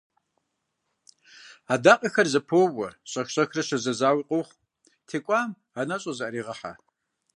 Адакъэхэр 1.73 2.27
зэпоуэ, 2.33 2.87
щӀэх-щӀэхыурэ 3.11 3.61
щызэзауи 3.67 4.27
къохъу, 4.27 4.59
текӀуам 5.07 5.51
анэщӀэр 5.79 6.15
зыӀэрегъэхьэ. 6.17 6.71